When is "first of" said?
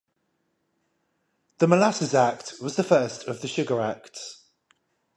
2.83-3.41